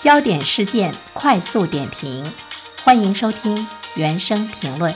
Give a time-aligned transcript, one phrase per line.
[0.00, 2.32] 焦点事件快速点评，
[2.82, 4.94] 欢迎收听原声评论。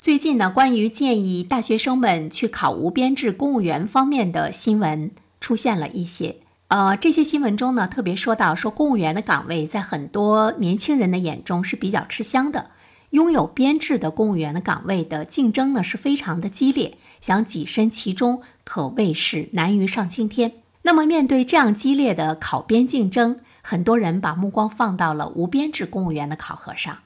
[0.00, 5.10] 最近呢，关于建议大学生们去考无编制公务员方面的新闻
[5.42, 6.36] 出现了一些。
[6.68, 12.70] 呃，这些新闻中呢，特别说到说公务员的岗位在很多年轻人的眼中是比较吃香的，
[13.10, 20.54] 拥有编制的公务员的岗位的竞争呢是非常的激烈，想跻身其中可谓是难于上青天。
[20.88, 27.00] 那么，面对这样激烈的考编竞争，很多人把目光放到了无编制公务员的考核上。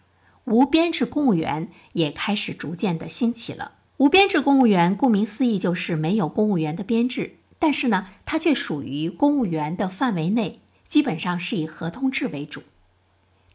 [0.44, 3.72] 无编制公务员也开始逐渐的兴起了。
[3.96, 12.62] 无编制公务员顾名思义就是没有公务员的编制，但是呢，它却属于公务员的范围内，基本上是以合同制为主。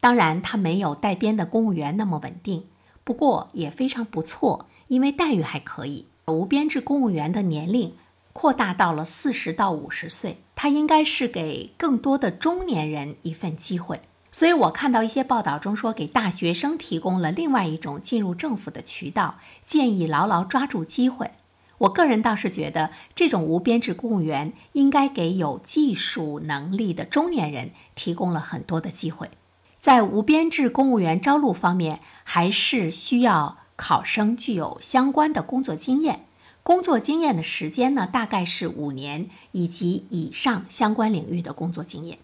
[0.01, 2.65] 当然，它没有带编的公务员那么稳定，
[3.05, 6.07] 不过也非常不错，因为待遇还可以。
[6.25, 7.93] 无编制公务员的年龄。
[8.39, 14.01] 扩大到了四十到五十岁，他应该是给更多的中年人一份机会。
[14.29, 21.31] 所以我看到一些报道中说，给大学生提供了另外一种进入政府的渠道，建议牢牢抓住机会。
[21.79, 29.31] 我个人倒是觉得，这种无编制公务员应该给有技术能力的中年人提供了很多的机会。
[29.79, 36.26] 在无编制公务员招录方面，还是需要考生具有相关的工作经验。
[36.67, 42.17] 工作经验的时间呢，大概是五年以及以上相关领域的工作经验。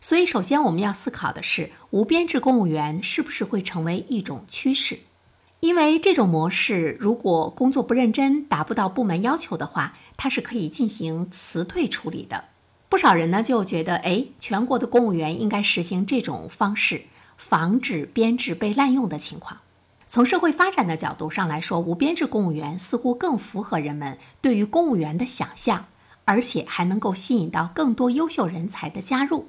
[0.00, 5.00] 所以，首先我们要思考的是，无编制公务员是不是会成为一种趋势？
[5.60, 12.44] 因为这种模式，如果工作不认真，达不到部门要求的话，它是可以进行辞退处理的。
[12.88, 17.02] 不少人呢就觉得，哎，全国的公务员应该实行这种方式，
[17.36, 19.60] 防止编制被滥用的情况。
[20.14, 25.86] 从社会发展的角度上来说，无编制公务员似乎更符合人们对于公务员的想象，
[26.24, 29.48] 而且还能够吸引到更多优秀人才的加入。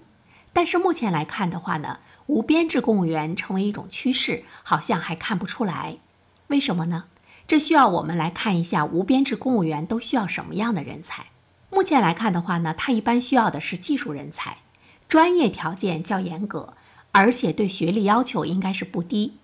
[0.53, 5.99] 但是目前来看的话呢，无编制公务员成为一种趋势，好像还看不出来。
[6.47, 7.03] 为什么呢？
[7.47, 11.27] 这需要我们来看一下无编制公务员都需要什么样的人才。
[11.69, 14.57] 目前来看的话呢，他一般需要的是技术人才，
[15.07, 16.73] 专业条件较严格，
[17.11, 19.37] 而且对学历要求应该是不低。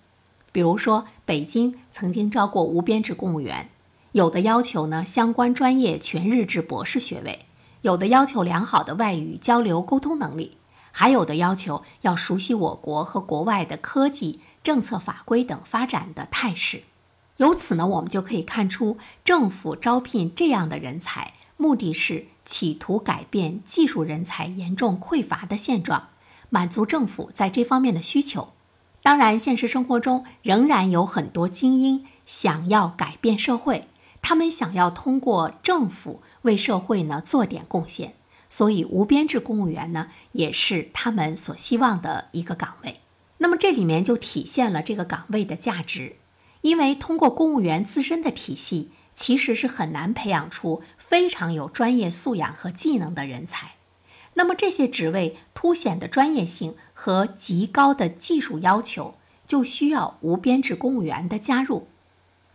[0.51, 3.69] 比如说，北京曾经招过无编制公务员，
[4.11, 7.45] 有的要求呢相关专业全日制博士学位，
[7.81, 10.57] 有的要求良好的外语交流沟通能力，
[10.91, 16.83] 还有的要求要熟悉我国和国外的科技、政策、法规等发展的态势。
[17.37, 26.09] 由此呢，我们就可以看出，政府招聘这样的人才，目的是企图改变技术人才严重匮乏的现状，
[26.49, 28.49] 满足政府在这方面的需求。
[29.03, 33.87] 当然，现实生活中仍然有很多精英想要改变社会，
[34.21, 38.13] 他们想要通过政府为社会呢做点贡献，
[38.47, 42.99] 所以无编制公务员呢也是他们所希望的一个岗位。
[43.39, 46.17] 那么这里面就体现了这个岗位的价值，
[46.61, 53.71] 因为通过公务员自身的体系，其实是很难培养出非常有专业素养和技能的人才。
[54.33, 59.15] 那么这些职位凸显的专业性和极高的技术要求，
[59.47, 61.87] 就需要无编制公务员的加入，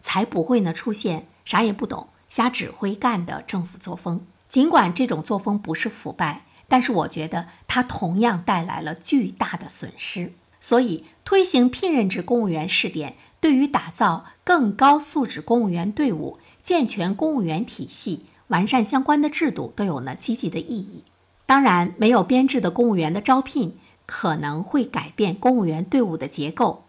[0.01, 4.27] 才不会呢出现啥也不懂、瞎指挥干的政府作风。
[4.49, 10.33] 尽管这种作风不是腐败，但是我觉得它同样带来了巨大的损失。
[10.59, 21.05] 所以，推行聘任制公务员试点，对于打造更高素质公务员队伍、健全公务员体系、完善相关的制度，都有呢积极的意义。
[21.47, 26.85] 当然，没有编制的公务员的招聘可能会改变公务员队伍的结构，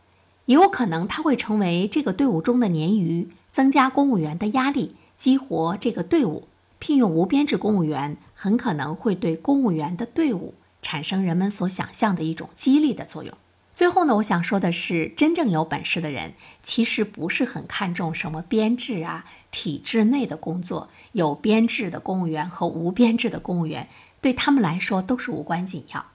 [0.46, 6.48] 也有可能他会成为这个队伍中的鲶鱼，增加公务员的压力，激活这个队伍。
[6.80, 13.34] 聘用无编制公务员很可能会对公务员的队伍产生人们所想象的一种激励的作用。
[13.74, 23.88] 最后呢，我想说的是，真正有本事的人其实不是很看重什么编制啊，体制内的工作，有编制的公务员和无编制的公务员。
[24.28, 26.08] 对他们来说都是无关紧要。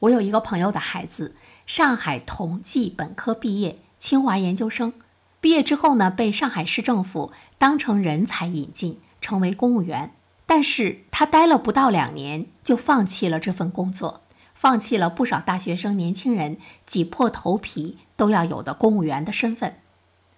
[0.00, 1.34] 我有一个朋友的孩子，
[1.64, 4.92] 上海同济本科毕业，清华研究生
[5.40, 10.12] 毕业之后呢，被上海市政府当成人才引进，成为公务员。
[10.44, 14.20] 但是他待了不到两年，就放弃了这份工作，
[14.52, 19.76] 放弃了不少大学生、年轻人挤破头皮都要有的公务员的身份。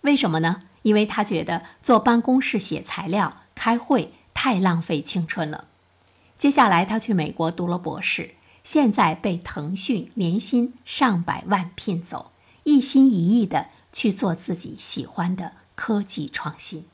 [0.02, 0.62] 为什么呢？
[0.82, 5.64] 因为他觉得坐办公室写材料、开会太浪费青春了。
[6.42, 8.34] 接下来，他去美国读了博士，
[8.64, 12.32] 现在被腾讯年薪上百万聘走，
[12.64, 16.86] 一心一意的去做自己喜欢的科技创新。